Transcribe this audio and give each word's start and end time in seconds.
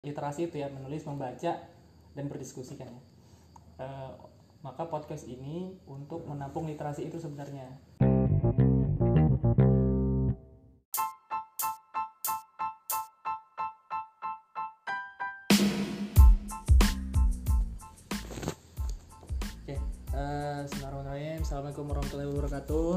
literasi 0.00 0.48
itu 0.48 0.56
ya 0.56 0.72
menulis 0.72 1.04
membaca 1.04 1.60
dan 2.16 2.24
berdiskusi 2.28 2.76
kan 2.80 2.88
ya 2.88 3.02
Eh, 3.80 4.12
maka 4.60 4.84
podcast 4.84 5.24
ini 5.24 5.72
untuk 5.88 6.28
menampung 6.28 6.68
literasi 6.68 7.08
itu 7.08 7.16
sebenarnya 7.16 7.64
Oke, 19.64 19.76
eh, 20.12 20.58
Bismillahirrahmanirrahim. 20.68 21.40
Assalamualaikum 21.40 21.84
warahmatullahi 21.88 22.28
wabarakatuh. 22.28 22.88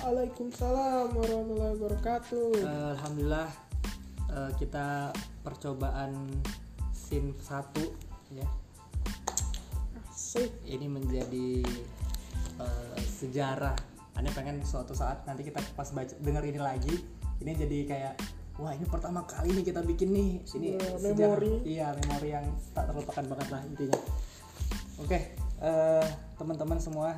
Waalaikumsalam 0.00 1.08
warahmatullahi 1.12 1.72
wabarakatuh. 1.76 2.48
Eh, 2.64 2.88
Alhamdulillah 2.96 3.69
eh, 4.30 4.52
kita 4.56 5.10
percobaan 5.42 6.30
scene 6.94 7.34
1 7.34 8.34
ya. 8.34 8.46
Asik. 10.10 10.50
Ini 10.66 10.86
menjadi 10.86 11.62
eh, 12.62 12.98
sejarah. 13.02 13.76
Anda 14.14 14.30
pengen 14.36 14.62
suatu 14.62 14.92
saat 14.92 15.24
nanti 15.24 15.46
kita 15.46 15.58
pas 15.74 15.88
baca 15.90 16.12
dengar 16.20 16.44
ini 16.44 16.60
lagi, 16.60 16.92
ini 17.40 17.56
jadi 17.56 17.78
kayak 17.88 18.14
wah 18.60 18.76
ini 18.76 18.84
pertama 18.84 19.24
kali 19.24 19.56
nih 19.56 19.64
kita 19.64 19.80
bikin 19.80 20.12
nih. 20.12 20.30
Ini 20.44 20.68
Sebuah 20.76 20.98
sejarah. 21.00 21.16
memori. 21.16 21.52
Iya, 21.64 21.86
memori 21.96 22.28
yang 22.30 22.46
tak 22.76 22.92
terlupakan 22.92 23.24
banget 23.24 23.48
lah 23.48 23.62
intinya. 23.64 23.98
Oke, 25.00 25.18
eh, 25.64 26.06
teman-teman 26.36 26.76
semua 26.76 27.16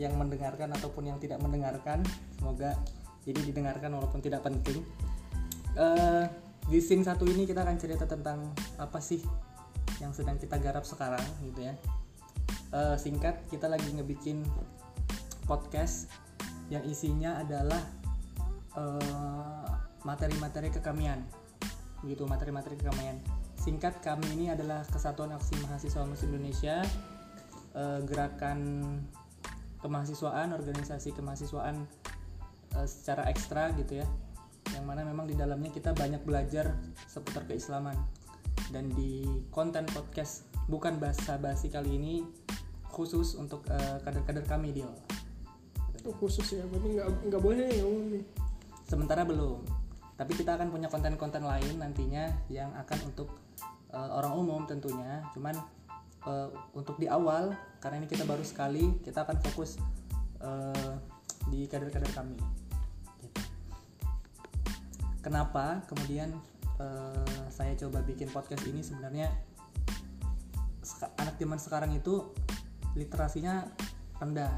yang 0.00 0.16
mendengarkan 0.16 0.72
ataupun 0.72 1.12
yang 1.12 1.20
tidak 1.20 1.36
mendengarkan, 1.44 2.00
semoga 2.40 2.72
ini 3.28 3.40
didengarkan 3.44 3.92
walaupun 3.92 4.24
tidak 4.24 4.40
penting. 4.40 4.80
Eh, 5.72 6.24
di 6.68 6.78
scene 6.84 7.00
satu 7.00 7.24
ini 7.24 7.48
kita 7.48 7.64
akan 7.64 7.76
cerita 7.80 8.04
tentang 8.04 8.52
apa 8.76 9.00
sih 9.00 9.24
yang 10.04 10.12
sedang 10.12 10.36
kita 10.36 10.60
garap 10.60 10.84
sekarang 10.84 11.24
gitu 11.48 11.64
ya. 11.64 11.74
Eh, 12.72 12.96
singkat, 13.00 13.48
kita 13.48 13.68
lagi 13.68 13.88
ngebikin 13.92 14.44
podcast 15.48 16.12
yang 16.68 16.84
isinya 16.84 17.40
adalah 17.40 17.80
eh, 18.76 19.68
materi-materi 20.04 20.68
kekamian, 20.72 21.24
gitu 22.04 22.28
materi-materi 22.28 22.76
kekamian. 22.76 23.20
Singkat, 23.56 24.02
kami 24.02 24.26
ini 24.34 24.50
adalah 24.50 24.82
Kesatuan 24.88 25.30
Aksi 25.32 25.54
Mahasiswa 25.62 26.02
Muslim 26.04 26.36
Indonesia, 26.36 26.84
eh, 27.76 28.00
gerakan 28.04 28.60
kemahasiswaan, 29.80 30.52
organisasi 30.52 31.16
kemahasiswaan 31.16 31.84
eh, 32.76 32.88
secara 32.88 33.28
ekstra 33.28 33.72
gitu 33.76 34.00
ya, 34.00 34.06
yang 34.72 34.84
mana 34.88 35.04
memang 35.04 35.28
di 35.28 35.36
dalamnya 35.36 35.70
kita 35.70 35.92
banyak 35.92 36.24
belajar 36.24 36.72
seputar 37.06 37.44
keislaman. 37.44 37.96
Dan 38.72 38.92
di 38.92 39.24
konten 39.52 39.84
podcast 39.88 40.48
bukan 40.68 40.96
bahasa 40.96 41.36
basi 41.36 41.68
kali 41.68 41.96
ini 41.96 42.14
khusus 42.92 43.36
untuk 43.36 43.64
eh, 43.68 43.96
kader-kader 44.04 44.44
kami 44.44 44.72
Dil. 44.76 44.88
Itu 45.96 46.12
khusus 46.16 46.44
ya, 46.52 46.64
berarti 46.68 46.88
nggak 47.00 47.08
nggak 47.32 47.42
boleh 47.42 47.64
nih 47.68 47.78
ngomong 47.80 48.06
nih. 48.16 48.24
Sementara 48.84 49.24
belum. 49.24 49.64
Tapi 50.16 50.32
kita 50.36 50.60
akan 50.60 50.68
punya 50.68 50.92
konten-konten 50.92 51.42
lain 51.42 51.80
nantinya 51.80 52.28
yang 52.52 52.72
akan 52.76 52.98
untuk 53.08 53.32
eh, 53.92 54.10
orang 54.12 54.36
umum 54.36 54.64
tentunya. 54.68 55.24
Cuman 55.32 55.56
eh, 56.28 56.48
untuk 56.76 57.00
di 57.00 57.08
awal 57.08 57.56
karena 57.80 58.04
ini 58.04 58.08
kita 58.08 58.28
baru 58.28 58.44
sekali, 58.44 59.00
kita 59.00 59.24
akan 59.24 59.36
fokus 59.40 59.80
eh, 60.44 60.92
di 61.48 61.64
kader-kader 61.66 62.12
kami. 62.12 62.36
Kenapa? 65.22 65.80
Kemudian 65.86 66.34
eh, 66.82 67.46
saya 67.48 67.72
coba 67.78 68.02
bikin 68.02 68.28
podcast 68.28 68.66
ini 68.66 68.82
sebenarnya 68.82 69.30
anak 71.22 71.38
zaman 71.38 71.58
sekarang 71.62 71.90
itu 71.94 72.34
literasinya 72.98 73.64
rendah 74.18 74.50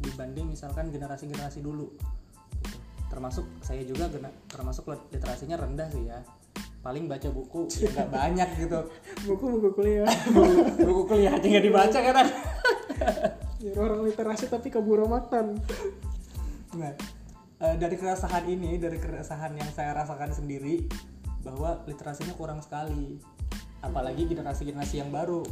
dibanding 0.00 0.48
misalkan 0.52 0.88
generasi-generasi 0.92 1.60
dulu 1.64 1.88
gitu. 2.64 2.76
termasuk 3.08 3.44
saya 3.64 3.80
juga 3.86 4.10
termasuk 4.50 4.84
literasinya 5.12 5.56
rendah 5.56 5.88
sih 5.88 6.04
ya 6.08 6.20
paling 6.84 7.08
baca 7.08 7.28
buku 7.32 7.68
ya 7.80 7.88
nggak 7.94 8.10
banyak 8.10 8.48
gitu 8.60 8.80
Buku-buku 9.26 9.68
kuliah. 9.74 10.06
buku 10.86 11.02
kuliah 11.08 11.32
aja 11.34 11.46
nggak 11.46 11.64
dibaca 11.64 11.98
kan 12.00 12.26
Jadi 13.56 13.72
orang 13.80 14.04
literasi 14.04 14.52
tapi 14.52 14.68
keburu 14.68 15.08
makan. 15.08 15.56
nah 16.76 16.92
eh, 17.62 17.76
dari 17.76 17.96
keresahan 17.96 18.44
ini 18.48 18.76
dari 18.76 18.98
keresahan 19.00 19.56
yang 19.56 19.70
saya 19.72 19.96
rasakan 19.96 20.32
sendiri 20.32 20.86
bahwa 21.46 21.84
literasinya 21.86 22.34
kurang 22.34 22.60
sekali. 22.60 23.20
Apalagi 23.84 24.26
generasi-generasi 24.26 24.98
yang 24.98 25.10
baru. 25.14 25.46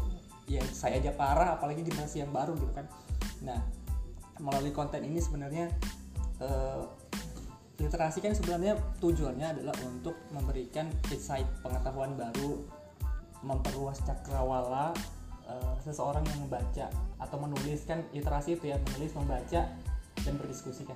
Ya 0.44 0.60
saya 0.76 1.00
aja 1.00 1.14
parah 1.16 1.56
apalagi 1.56 1.86
generasi 1.86 2.20
yang 2.20 2.32
baru 2.34 2.52
gitu 2.58 2.72
kan. 2.74 2.84
Nah 3.40 3.60
melalui 4.42 4.74
konten 4.74 5.06
ini 5.06 5.22
sebenarnya 5.22 5.70
eh, 6.42 6.82
literasi 7.78 8.22
kan 8.22 8.34
sebenarnya 8.34 8.78
tujuannya 9.02 9.58
adalah 9.58 9.74
untuk 9.86 10.14
memberikan 10.30 10.90
insight 11.10 11.46
pengetahuan 11.62 12.14
baru 12.14 12.62
memperluas 13.42 14.02
cakrawala 14.02 14.94
eh, 15.46 15.74
seseorang 15.82 16.26
yang 16.26 16.46
membaca 16.46 16.86
atau 17.18 17.36
menuliskan 17.38 18.02
literasi 18.10 18.58
itu 18.58 18.70
ya 18.74 18.78
menulis 18.90 19.14
membaca 19.14 19.62
dan 20.22 20.34
berdiskusi 20.38 20.86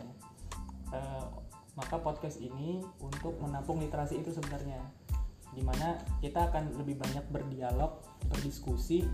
Eh, 0.93 1.26
maka 1.78 1.94
podcast 2.03 2.43
ini 2.43 2.82
untuk 2.99 3.38
menampung 3.38 3.78
literasi 3.78 4.19
itu 4.19 4.34
sebenarnya. 4.34 4.82
Di 5.54 5.62
mana 5.62 5.99
kita 6.19 6.50
akan 6.50 6.75
lebih 6.81 6.99
banyak 6.99 7.25
berdialog 7.31 8.03
berdiskusi 8.26 9.06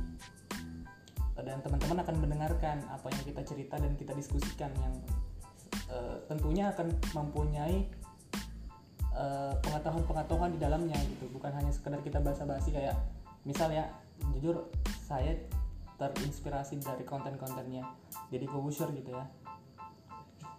dan 1.35 1.61
teman-teman 1.61 2.01
akan 2.07 2.17
mendengarkan 2.23 2.79
apa 2.89 3.11
yang 3.11 3.25
kita 3.27 3.43
cerita 3.43 3.77
dan 3.77 3.93
kita 3.99 4.15
diskusikan 4.15 4.71
yang 4.81 4.95
eh, 5.93 6.17
tentunya 6.31 6.71
akan 6.73 6.95
mempunyai 7.13 7.91
eh, 9.13 9.55
pengetahuan-pengetahuan 9.61 10.55
di 10.57 10.61
dalamnya 10.63 10.97
gitu. 11.05 11.29
Bukan 11.35 11.53
hanya 11.53 11.75
sekedar 11.75 12.01
kita 12.01 12.23
basa-basi 12.23 12.73
kayak 12.73 12.97
misal 13.45 13.69
ya 13.69 13.93
jujur 14.33 14.73
saya 15.05 15.37
terinspirasi 16.01 16.83
dari 16.83 17.07
konten-kontennya 17.07 17.87
jadi 18.33 18.51
Kobusher 18.51 18.91
gitu 18.91 19.15
ya 19.15 19.25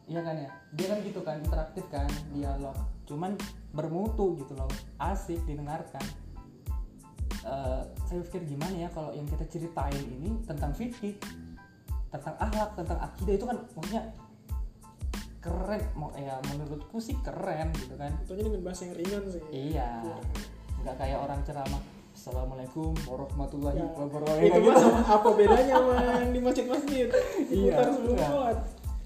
Iya 0.06 0.22
kan 0.22 0.36
ya, 0.38 0.50
dia 0.78 0.88
kan 0.94 1.00
gitu 1.02 1.20
kan 1.26 1.36
interaktif 1.42 1.86
kan 1.90 2.06
dialog, 2.30 2.78
cuman 3.10 3.34
bermutu 3.74 4.38
gitu 4.38 4.54
loh, 4.54 4.70
asik 5.02 5.42
didengarkan. 5.50 6.06
Eh, 7.42 7.82
saya 8.06 8.22
pikir 8.30 8.46
gimana 8.46 8.86
ya 8.86 8.90
kalau 8.94 9.10
yang 9.18 9.26
kita 9.26 9.50
ceritain 9.50 9.98
ini 9.98 10.38
tentang 10.46 10.78
fikih, 10.78 11.18
tentang 12.14 12.38
akhlak, 12.38 12.78
tentang 12.78 13.02
akidah 13.02 13.34
itu 13.34 13.46
kan 13.50 13.58
maksudnya 13.74 14.04
keren, 15.42 15.82
mau 15.98 16.14
ya 16.18 16.38
menurutku 16.54 17.02
sih 17.02 17.18
keren 17.26 17.74
gitu 17.74 17.98
kan. 17.98 18.14
Tentunya 18.26 18.46
dengan 18.46 18.62
bahasa 18.62 18.86
yang 18.86 18.96
ringan 19.02 19.24
sih. 19.30 19.44
Iya, 19.50 19.90
nggak 20.86 20.96
kayak 21.02 21.18
orang 21.18 21.42
ceramah. 21.46 21.82
Assalamualaikum 22.16 22.96
warahmatullahi 23.10 23.78
Ya, 23.82 23.90
wabarakatuh. 23.90 24.48
Itu 24.48 24.60
mah 24.64 24.76
sama 24.80 25.02
apa 25.04 25.30
bedanya 25.34 25.76
yang 26.24 26.32
di 26.32 26.40
masjid-masjid? 26.40 27.10
Iya, 27.52 27.76
sebelum 27.90 28.18
iya. 28.18 28.28
sholat. 28.30 28.58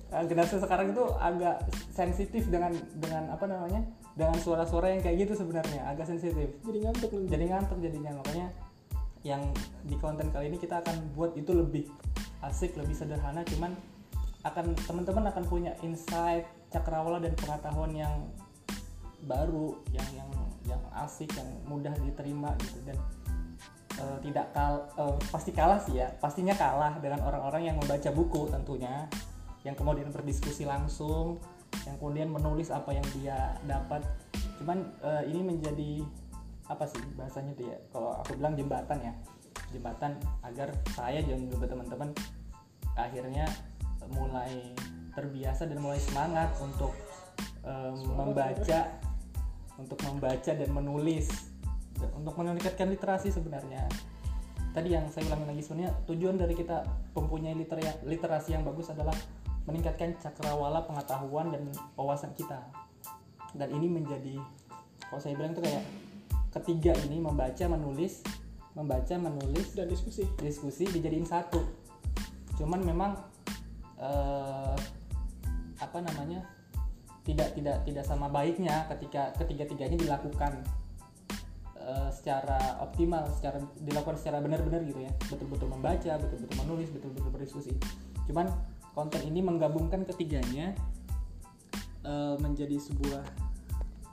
Nah, 0.10 0.26
generasi 0.26 0.58
sekarang 0.58 0.90
itu 0.90 1.06
agak 1.22 1.70
sensitif 1.94 2.50
dengan 2.50 2.74
dengan 2.98 3.30
apa 3.30 3.46
namanya? 3.46 3.86
Dengan 4.18 4.42
suara-suara 4.42 4.90
yang 4.98 5.06
kayak 5.06 5.30
gitu 5.30 5.46
sebenarnya 5.46 5.86
agak 5.86 6.10
sensitif. 6.10 6.50
Jadi 6.66 6.78
ngantuk 6.82 7.10
nanti. 7.14 7.30
jadi 7.30 7.46
ngantuk 7.54 7.78
jadinya 7.78 8.12
makanya 8.18 8.48
yang 9.22 9.44
di 9.84 10.00
konten 10.00 10.32
kali 10.32 10.48
ini 10.48 10.58
kita 10.58 10.80
akan 10.80 11.12
buat 11.14 11.36
itu 11.36 11.52
lebih 11.52 11.92
asik 12.40 12.80
lebih 12.80 12.96
sederhana 12.96 13.44
cuman 13.44 13.76
akan 14.48 14.72
teman-teman 14.88 15.28
akan 15.28 15.44
punya 15.44 15.76
insight 15.84 16.48
cakrawala 16.72 17.20
dan 17.20 17.36
pengetahuan 17.36 17.92
yang 17.92 18.16
baru 19.28 19.76
yang 19.92 20.08
yang 20.16 20.30
yang 20.64 20.82
asik 21.04 21.28
yang 21.36 21.50
mudah 21.68 21.92
diterima 22.00 22.56
gitu. 22.64 22.80
Dan 22.88 22.98
eh, 24.00 24.18
tidak 24.24 24.56
kal 24.56 24.88
eh, 24.96 25.18
pasti 25.28 25.52
kalah 25.52 25.80
sih 25.84 26.00
ya. 26.00 26.08
Pastinya 26.18 26.56
kalah 26.56 26.98
dengan 27.04 27.28
orang-orang 27.28 27.70
yang 27.70 27.76
membaca 27.76 28.10
buku 28.16 28.48
tentunya 28.48 29.12
yang 29.68 29.76
kemudian 29.76 30.10
berdiskusi 30.12 30.64
langsung 30.64 31.40
yang 31.86 31.96
kemudian 32.02 32.30
menulis 32.34 32.74
apa 32.74 32.94
yang 32.94 33.06
dia 33.20 33.56
dapat. 33.66 34.02
Cuman 34.62 34.90
eh, 35.06 35.24
ini 35.32 35.42
menjadi 35.46 35.92
apa 36.70 36.86
sih 36.86 37.02
bahasanya 37.18 37.54
tuh 37.58 37.66
ya? 37.70 37.78
Kalau 37.90 38.12
aku 38.22 38.38
bilang 38.38 38.54
jembatan 38.58 38.98
ya. 39.02 39.14
Jembatan 39.70 40.18
agar 40.42 40.74
saya 40.98 41.22
dan 41.22 41.46
juga 41.50 41.70
teman-teman 41.70 42.10
akhirnya 42.98 43.46
mulai 44.10 44.74
terbiasa 45.14 45.70
dan 45.70 45.78
mulai 45.78 46.02
semangat 46.02 46.50
untuk 46.58 46.94
em, 47.62 47.98
membaca 48.18 48.90
untuk 49.78 50.00
membaca 50.10 50.52
dan 50.52 50.70
menulis. 50.74 51.30
Dan 52.00 52.10
untuk 52.18 52.34
meningkatkan 52.40 52.90
literasi 52.90 53.30
sebenarnya. 53.30 53.86
Tadi 54.74 54.94
yang 54.94 55.10
saya 55.10 55.26
ulangi 55.30 55.46
lagi 55.50 55.62
sebenarnya 55.66 55.92
tujuan 56.06 56.38
dari 56.38 56.54
kita 56.54 56.86
mempunyai 57.18 57.58
litera- 57.58 58.02
literasi 58.06 58.54
yang 58.54 58.64
bagus 58.66 58.90
adalah 58.94 59.18
meningkatkan 59.70 60.18
cakrawala 60.18 60.82
pengetahuan 60.90 61.54
dan 61.54 61.70
wawasan 61.94 62.34
kita. 62.34 62.58
Dan 63.54 63.70
ini 63.78 63.86
menjadi 63.86 64.42
kalau 65.10 65.22
saya 65.22 65.38
bilang 65.38 65.54
itu 65.58 65.62
kayak 65.66 65.86
ketiga 66.54 66.94
ini 67.10 67.18
membaca 67.22 67.66
menulis 67.70 68.22
membaca 68.78 69.16
menulis 69.18 69.74
dan 69.74 69.90
diskusi. 69.90 70.26
diskusi 70.42 70.86
dijadiin 70.90 71.26
satu. 71.26 71.62
Cuman 72.58 72.82
memang 72.86 73.18
eh, 73.98 74.78
apa 75.80 75.98
namanya 76.04 76.46
tidak 77.26 77.54
tidak 77.58 77.82
tidak 77.86 78.06
sama 78.06 78.30
baiknya 78.30 78.86
ketika 78.96 79.34
ketiga 79.38 79.66
tiganya 79.66 79.98
dilakukan 79.98 80.62
eh, 81.78 82.10
secara 82.14 82.78
optimal 82.86 83.26
secara 83.34 83.60
dilakukan 83.82 84.18
secara 84.22 84.38
benar-benar 84.40 84.86
gitu 84.86 85.02
ya. 85.02 85.12
Betul-betul 85.28 85.74
membaca 85.74 86.12
betul-betul 86.22 86.58
menulis 86.62 86.88
betul-betul 86.94 87.32
berdiskusi. 87.34 87.74
Cuman 88.30 88.48
konten 88.94 89.22
ini 89.26 89.40
menggabungkan 89.44 90.04
ketiganya 90.08 90.74
eh, 92.06 92.36
menjadi 92.40 92.78
sebuah 92.78 93.24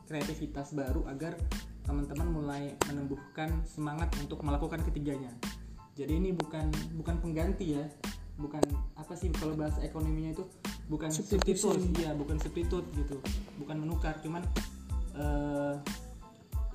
kreativitas 0.06 0.72
baru 0.72 1.02
agar 1.10 1.34
teman-teman 1.86 2.28
mulai 2.30 2.62
menumbuhkan 2.90 3.62
semangat 3.62 4.10
untuk 4.18 4.42
melakukan 4.42 4.82
ketiganya. 4.82 5.30
Jadi 5.94 6.18
ini 6.18 6.30
bukan 6.34 6.68
bukan 6.98 7.16
pengganti 7.22 7.78
ya, 7.78 7.86
bukan 8.36 8.60
apa 8.98 9.14
sih 9.16 9.32
kalau 9.32 9.56
bahasa 9.56 9.80
ekonominya 9.80 10.34
itu 10.36 10.44
bukan 10.90 11.08
substitute, 11.08 11.80
iya 11.98 12.12
bukan 12.12 12.36
substitute 12.36 12.84
gitu, 12.94 13.16
bukan 13.56 13.76
menukar, 13.80 14.18
cuman 14.20 14.44
eh, 15.16 15.74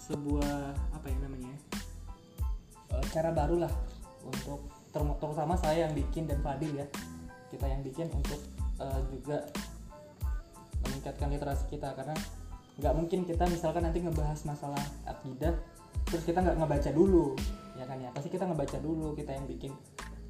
sebuah 0.02 0.74
apa 0.96 1.06
ya 1.06 1.18
namanya 1.22 1.54
ya, 1.54 1.60
eh, 2.98 3.04
cara 3.14 3.30
baru 3.30 3.68
lah 3.68 3.74
untuk 4.26 4.68
terutama 4.92 5.56
saya 5.56 5.88
yang 5.88 5.94
bikin 5.96 6.26
dan 6.28 6.42
Fadil 6.42 6.82
ya, 6.82 6.88
kita 7.52 7.68
yang 7.68 7.82
bikin 7.84 8.08
untuk 8.16 8.40
eh, 8.80 9.02
juga 9.12 9.38
meningkatkan 10.88 11.28
literasi 11.30 11.68
kita. 11.70 11.94
Karena 11.94 12.16
nggak 12.80 12.94
mungkin 12.96 13.28
kita 13.28 13.44
misalkan 13.52 13.84
nanti 13.84 14.00
ngebahas 14.02 14.42
masalah 14.48 14.82
akidah 15.06 15.54
terus 16.08 16.24
kita 16.24 16.40
nggak 16.42 16.58
ngebaca 16.58 16.90
dulu 16.96 17.36
ya 17.76 17.86
kan 17.86 18.00
ya? 18.00 18.10
Pasti 18.16 18.32
kita 18.32 18.48
ngebaca 18.48 18.78
dulu 18.80 19.14
kita 19.14 19.36
yang 19.36 19.46
bikin 19.46 19.72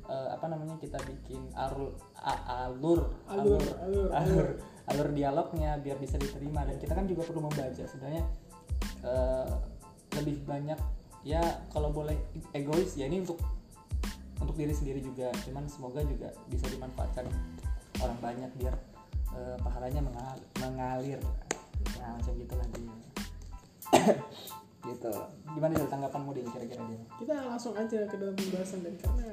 eh, 0.09 0.29
apa 0.33 0.45
namanya 0.49 0.75
kita 0.81 0.97
bikin 1.05 1.53
alur 1.53 1.93
a- 2.17 2.67
alur 2.67 3.13
Alur, 3.29 3.61
alur, 3.85 4.09
alur 4.11 4.47
alur 4.91 5.07
dialognya 5.13 5.77
biar 5.79 6.01
bisa 6.01 6.17
diterima. 6.17 6.65
Dan 6.65 6.81
kita 6.81 6.97
kan 6.97 7.05
juga 7.05 7.23
perlu 7.23 7.45
membaca. 7.45 7.83
Sebenarnya 7.85 8.25
eh, 9.05 9.49
lebih 10.19 10.43
banyak 10.43 10.79
ya 11.21 11.41
kalau 11.69 11.93
boleh 11.93 12.17
egois 12.51 12.97
ya 12.97 13.05
ini 13.05 13.21
untuk 13.21 13.37
untuk 14.41 14.55
diri 14.55 14.73
sendiri 14.73 14.99
juga. 14.99 15.29
Cuman 15.45 15.63
semoga 15.65 16.01
juga 16.01 16.33
bisa 16.49 16.65
dimanfaatkan 16.67 17.25
orang 17.97 18.17
banyak 18.19 18.51
biar 18.57 18.75
eh, 19.31 19.55
pahalanya 19.61 20.01
mengal- 20.01 20.45
mengalir. 20.59 21.21
Nah 21.97 22.17
macam 22.17 22.33
gitulah 22.35 22.67
dia. 22.73 22.95
Gitu. 24.81 25.13
Gimana 25.53 25.77
sih 25.77 25.85
tanggapanmu 25.85 26.33
dia 26.33 26.41
kira-kira 26.49 26.81
dia 26.89 26.97
kita 27.21 27.37
langsung 27.45 27.77
aja 27.77 28.01
ke 28.01 28.15
dalam 28.17 28.33
pembahasan 28.33 28.81
dan 28.81 28.97
karena 28.97 29.29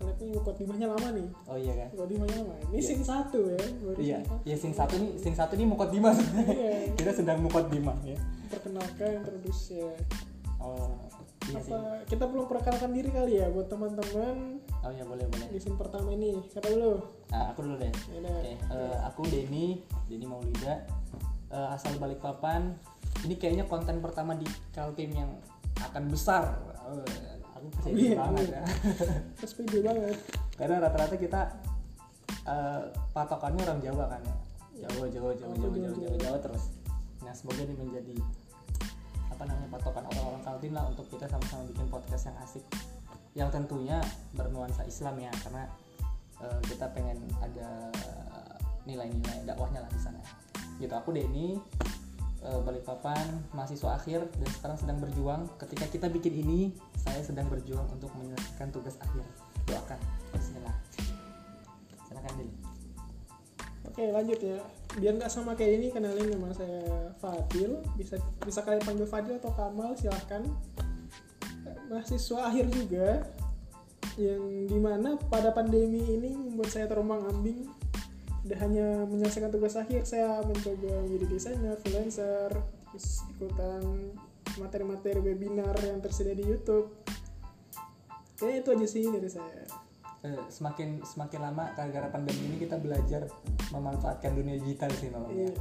kelihatannya 0.00 0.32
mukadimahnya 0.40 0.86
lama 0.88 1.08
nih. 1.12 1.28
Oh 1.44 1.58
iya 1.60 1.72
kan? 1.76 1.88
Mukadimahnya 1.92 2.36
lama. 2.40 2.54
Ini 2.64 2.72
Iya. 2.72 2.86
scene 2.88 3.04
satu 3.04 3.40
ya 3.44 3.60
baru 3.84 3.98
iya. 4.00 4.18
satu. 4.24 4.34
ya 4.48 4.56
sing 4.56 4.72
satu 4.72 4.94
nih 4.96 5.10
sing 5.20 5.34
satu 5.36 5.52
nih 5.52 5.66
sebenarnya 6.16 6.54
Iya. 6.56 6.72
kita 6.98 7.10
sedang 7.12 7.38
mukaddimah 7.44 7.96
ya. 8.08 8.16
Perkenalkan 8.48 9.10
introduce 9.20 9.62
ya 9.76 9.92
oh 10.56 10.96
apa 11.56 12.04
kita 12.06 12.24
belum 12.28 12.46
perkenalkan 12.46 12.92
diri 12.92 13.10
kali 13.10 13.32
ya 13.40 13.46
buat 13.50 13.66
teman-teman 13.66 14.60
oh 14.84 14.90
iya 14.92 15.04
boleh 15.04 15.26
boleh 15.26 15.46
di 15.50 15.58
scene 15.58 15.78
pertama 15.78 16.14
ini 16.14 16.38
kata 16.52 16.68
dulu 16.70 17.00
nah 17.30 17.54
aku 17.54 17.66
dulu 17.66 17.76
deh 17.78 17.92
ya 18.10 18.18
udah 18.22 18.34
Oke, 18.40 18.56
eh, 18.56 18.96
aku 19.06 19.20
Denny, 19.28 19.84
Denny 20.08 20.26
Maulida, 20.26 20.82
eh, 21.52 21.68
asal 21.74 21.94
Balikpapan. 22.00 22.74
Ini 23.22 23.36
kayaknya 23.36 23.68
konten 23.68 24.00
pertama 24.00 24.32
di 24.32 24.48
Kaltim 24.72 25.12
yang 25.12 25.30
akan 25.76 26.08
besar. 26.08 26.56
Eh, 26.88 27.36
aku 27.52 27.66
percaya 27.76 27.94
Amin, 27.94 28.16
banget 28.16 28.46
ya. 28.56 28.62
terus 29.38 29.52
pede 29.52 29.78
banget 29.84 30.16
Karena 30.56 30.76
rata-rata 30.80 31.16
kita 31.20 31.40
eh, 32.48 32.82
patokannya 33.12 33.62
orang 33.68 33.80
Jawa 33.84 34.04
kan 34.08 34.22
ya. 34.24 34.36
Jawa, 34.88 35.06
Jawa, 35.12 35.30
Jawa, 35.36 35.52
Jawa, 35.54 35.68
Jawa, 35.68 35.76
Jawa, 35.76 35.76
Jawa, 35.76 36.08
Jawa. 36.08 36.18
Jawa 36.18 36.38
terus. 36.40 36.64
Nah 37.20 37.32
semoga 37.36 37.60
ini 37.62 37.74
menjadi 37.76 38.16
apa 39.40 39.48
namanya 39.48 39.72
patokan 39.72 40.04
orang-orang 40.04 40.42
Kaltim 40.44 40.76
lah 40.76 40.84
untuk 40.84 41.08
kita 41.08 41.24
sama-sama 41.24 41.64
bikin 41.64 41.88
podcast 41.88 42.28
yang 42.28 42.36
asik. 42.44 42.64
Yang 43.32 43.48
tentunya 43.56 43.96
bernuansa 44.36 44.84
Islam 44.84 45.16
ya, 45.16 45.32
karena 45.40 45.64
eh, 46.44 46.60
kita 46.68 46.92
pengen 46.92 47.16
ada 47.40 47.88
nilai-nilai 48.84 49.48
dakwahnya 49.48 49.80
lah 49.80 49.88
di 49.88 49.96
sana. 49.96 50.20
Gitu. 50.76 50.92
Aku 50.92 51.16
Denny 51.16 51.56
eh, 52.44 52.60
Balikpapan 52.60 53.48
mahasiswa 53.56 53.96
akhir 53.96 54.28
dan 54.28 54.50
sekarang 54.60 54.76
sedang 54.76 55.00
berjuang. 55.00 55.48
Ketika 55.56 55.88
kita 55.88 56.12
bikin 56.12 56.44
ini, 56.44 56.76
saya 57.00 57.24
sedang 57.24 57.48
berjuang 57.48 57.88
untuk 57.96 58.12
menyelesaikan 58.20 58.68
tugas 58.68 59.00
akhir. 59.00 59.24
Doakan. 59.64 59.96
Bismillah. 60.36 60.76
Silakan 62.12 62.32
Denny. 62.36 62.56
oke 63.88 64.04
lanjut 64.12 64.38
ya 64.38 64.60
biar 64.98 65.14
nggak 65.14 65.30
sama 65.30 65.54
kayak 65.54 65.78
ini 65.78 65.86
kenalin 65.94 66.34
nama 66.34 66.50
saya 66.50 67.14
Fadil. 67.22 67.78
Bisa 67.94 68.18
bisa 68.42 68.66
kalian 68.66 68.82
panggil 68.82 69.06
Fadil 69.06 69.38
atau 69.38 69.54
Kamal 69.54 69.94
silahkan. 69.94 70.42
Eh, 71.68 71.78
mahasiswa 71.86 72.50
akhir 72.50 72.66
juga 72.74 73.22
yang 74.18 74.66
di 74.66 74.78
mana 74.82 75.14
pada 75.30 75.54
pandemi 75.54 76.02
ini 76.02 76.34
membuat 76.34 76.74
saya 76.74 76.90
terombang 76.90 77.22
ambing. 77.30 77.70
Tidak 78.40 78.58
hanya 78.58 79.04
menyelesaikan 79.06 79.52
tugas 79.52 79.76
akhir 79.76 80.08
saya 80.08 80.40
mencoba 80.42 81.06
menjadi 81.06 81.26
desainer 81.28 81.76
freelancer 81.78 82.50
ikutan 83.36 84.10
materi-materi 84.58 85.22
webinar 85.22 85.76
yang 85.84 86.02
tersedia 86.02 86.34
di 86.34 86.48
YouTube. 86.48 86.90
Kayaknya 88.40 88.58
itu 88.58 88.68
aja 88.72 88.86
sih 88.88 89.04
dari 89.06 89.30
saya 89.30 89.89
Eh, 90.20 90.36
semakin 90.52 91.00
semakin 91.00 91.40
lama 91.40 91.72
gara-gara 91.72 92.12
pandemi 92.12 92.52
ini 92.52 92.56
kita 92.60 92.76
belajar 92.76 93.24
memanfaatkan 93.72 94.36
dunia 94.36 94.60
digital 94.60 94.92
sih 95.00 95.08
memang 95.08 95.32
ya. 95.32 95.48
Iya. 95.48 95.52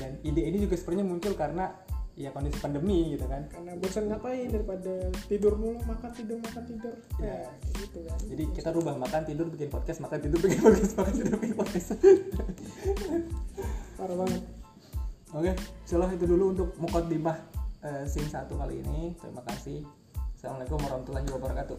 Dan 0.00 0.10
ide 0.24 0.48
ini 0.48 0.64
juga 0.64 0.80
sebenarnya 0.80 1.06
muncul 1.12 1.36
karena 1.36 1.68
ya 2.16 2.28
kondisi 2.32 2.60
pandemi 2.60 3.16
gitu 3.16 3.24
kan. 3.24 3.48
karena 3.48 3.72
bosan 3.76 4.08
ngapain 4.08 4.48
daripada 4.48 5.08
tidur 5.28 5.56
mulu 5.56 5.80
makan 5.88 6.12
tidur 6.12 6.36
makan 6.44 6.64
tidur 6.68 6.94
Ya. 7.16 7.40
ya 7.40 7.48
gitu 7.80 7.98
kan 8.04 8.18
Jadi 8.28 8.44
kita 8.52 8.68
rubah 8.72 8.94
makan 9.00 9.22
tidur 9.28 9.46
bikin 9.48 9.68
podcast, 9.72 9.98
makan 10.04 10.18
tidur 10.20 10.38
bikin 10.40 10.60
podcast, 10.60 10.92
makan 10.96 11.12
tidur 11.12 11.34
bikin 11.40 11.56
podcast. 11.56 11.88
parah 13.96 14.16
banget 14.24 14.42
Oke, 15.32 15.52
insyaallah 15.88 16.12
itu 16.12 16.24
dulu 16.28 16.44
untuk 16.52 16.68
mukaddimah 16.76 17.36
eh, 17.80 18.04
scene 18.04 18.28
satu 18.28 18.60
kali 18.60 18.84
ini. 18.84 19.16
Terima 19.16 19.40
kasih. 19.48 19.80
Assalamualaikum 20.36 20.76
warahmatullahi 20.84 21.24
wabarakatuh. 21.32 21.78